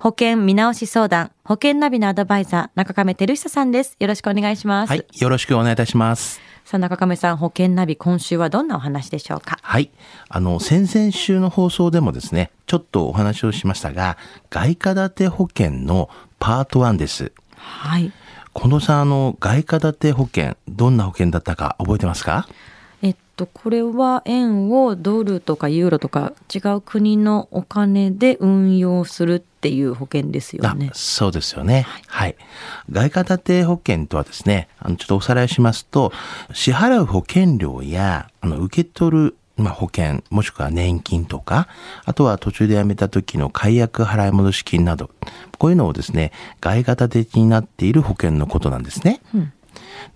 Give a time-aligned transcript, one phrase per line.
[0.00, 3.98] 保険見直し相談、保険ナビのアドバイザー、中亀照久さんです。
[4.00, 4.88] よろしくお願いします。
[4.88, 6.40] はい、よろしくお願いいたします。
[6.64, 9.58] さあ、中亀さん、保険ナビ、今週はどんなお話でしょうか？
[9.60, 9.90] はい、
[10.30, 14.16] あの先々週の放送でもですね、ちょっとお話をしましたが、
[14.48, 16.08] 外貨建て保険の
[16.38, 17.32] パート1です。
[17.58, 18.10] はい。
[18.54, 22.48] 近藤さん、あの外貨建て保険、どんな保険だったか覚えてますか？
[23.02, 30.94] えっと、これは円をドルとかユーロとか違う国のお金で運用するっていう保険ですよねあ。
[30.94, 31.86] そうですよね。
[32.06, 32.36] はい。
[32.90, 36.12] 外貨建て保険とはですね、あのちょっとおさらいしますと、
[36.54, 41.68] 支払う保険料やあの受け取るまあ、保険、もしくは年金とか、
[42.06, 45.10] あとは途中で辞めた時の解約払い戻し金など、
[45.58, 49.20] こういうのをですね、外貨建てになっている保険のことなんですね。
[49.34, 49.52] うん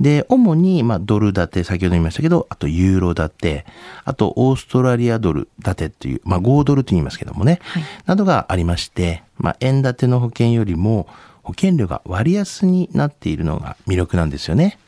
[0.00, 3.66] で、主に、まあ、ドル建て、先ほど言いましたけど、あとユーロ建て、
[4.04, 11.06] あとオーストラリアドル建てっていう、まあ、5ドルと言いますけどもね、はいなどがありまして、まあ、円建ての保険よりも、
[11.42, 14.78] 保険料が割安になっているのが魅力なんですよね。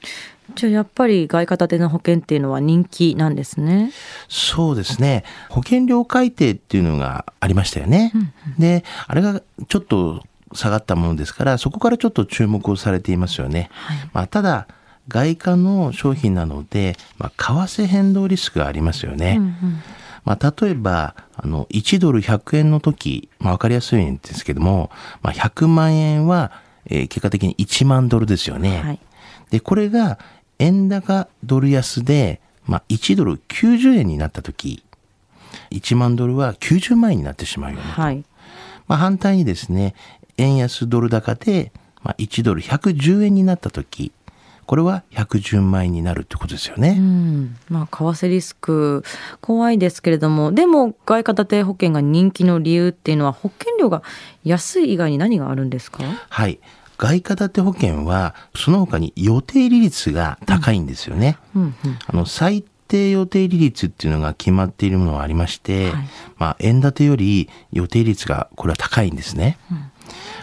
[0.55, 3.93] じゃあやっぱり外貨建ての保険っていうのは人気なんですね。
[4.29, 5.25] そうですね。
[5.49, 8.13] 保険料改定っていうのがありましたよね。
[8.59, 10.23] で、あれがちょっと
[10.55, 13.71] 下がったものですから、そこからちょっと注目をされていますよね。
[13.73, 14.67] はいまあ、ただ、
[15.09, 19.37] 外貨の商品なので、まあ、為替変動リスクがありますよね。
[19.39, 19.83] うんうん
[20.25, 26.51] まあ、例えば、あの、1ドル100円の時、まあ、わかりやすいんですけども、まあ、100万円は、
[26.87, 28.81] えー結果的に1万ドルですよね。
[28.83, 28.99] はい
[29.51, 30.19] で、これが、
[30.59, 34.83] 円高ドル安で、まあ、1ドル90円になった時、
[35.71, 37.83] 1万ドルは90万円になってしまうよね。
[37.83, 38.25] はい。
[38.89, 39.95] まあ、反対にですね、
[40.37, 44.13] 円安ドル高で、まあ、1ドル110円になった時、
[44.67, 46.97] これは110万円になるってことですよね。
[46.99, 49.05] うん、まあ為替リスク
[49.41, 54.03] 怖いですけれどもでも外貨建て保険が人気の理由っていうのは保険料が
[54.43, 56.03] 安い以外に何があるんですか？
[56.31, 56.61] はい。
[56.97, 61.37] 外貨建て保険は、その他に予定利率が高いんですよね。
[61.55, 61.75] うんうん
[62.07, 69.59] あの、最低予定利率っていうのが決まっているものがありまして、はいまあ、円建てより予定率が、これは高いんですね。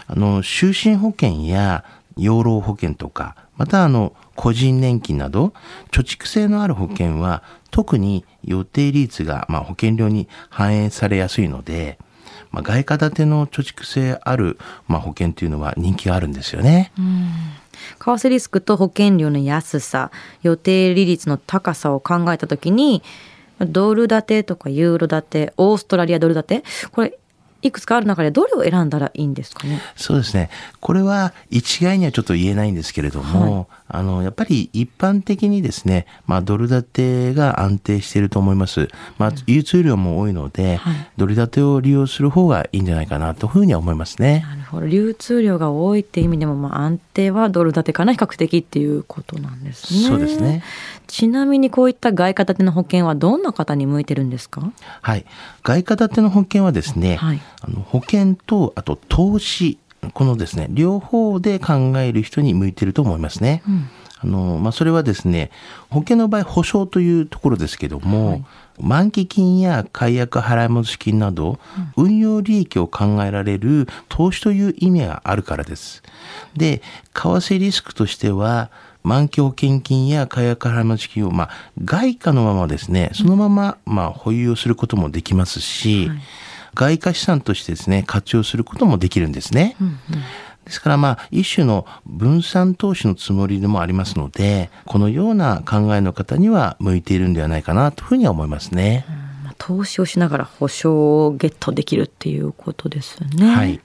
[0.06, 1.84] あの、就寝保険や
[2.16, 5.52] 養老保険とか、またあの、個人年金など、
[5.90, 11.98] 貯蓄性のある保険は、特に予定利率が、まあ、保険料に反映されやすいので、
[12.50, 16.92] まあ、外貨建ての貯蓄性ある、まあ、保険っていうのは人気があるんですよね。
[17.98, 20.10] 為替リスクと保険料の安さ
[20.42, 23.02] 予定利率の高さを考えた時に
[23.58, 27.18] ドル建てとかユーロ建てオーストラリアドル建てこれ
[27.62, 29.80] いくつかある中でどれを選んだらいいんですかね？
[29.96, 30.50] そうですね。
[30.80, 38.88] これは一概にはちょっと言えないんですけれども、あの、やっぱり一般的にですね、まあ、ドル建てが安定していると思います。
[39.18, 44.44] まあ、流通量も多いので、はいドル建てを利用する方がいいんじゃないかなというふうには思いますね。
[44.48, 48.12] なるほど流通量が多いっていう意味でも、まあ、安定はドル建てかな？
[48.14, 50.08] 比較的っていうことなんですね。
[50.08, 50.62] そうですね。
[51.12, 54.72] ちなみにこういった外貨建ての保険はどんな方に向いてるんですか？
[55.02, 55.26] はい。
[55.62, 59.78] 外貨建ての保険はですね、はいあの保険と、あと投資、
[60.14, 63.62] このですね、両方で考える人に向いていると思いますね。
[63.68, 63.90] ん
[64.20, 65.50] あの、まあ、それはですね、
[65.90, 68.44] 保険の場合、保証というところですけども、はい
[68.80, 71.58] 満期金や解約払い戻し金など、
[71.94, 76.02] 運用利益を考えられる投資という意味があるからです。
[76.56, 76.80] で、
[77.12, 78.70] 為替リスクとしては、
[79.02, 81.50] 満期保険金や解約払い戻し金を、まあ、
[81.84, 86.18] 外貨のままですね、そのまま、まあ、保有をすることもできますし、はい
[86.74, 89.76] 外貨資産としてですね、活用することもできるんですね。
[89.78, 89.96] うんうん
[90.64, 99.04] ですからまあ一種の分散投資のつもりでもありますので、このような考えの方には向いているんではないかなというふうには思いますね。
[99.44, 103.54] まあ投資をしながら保証をゲットできるっていうことですね。
[103.54, 103.80] はい。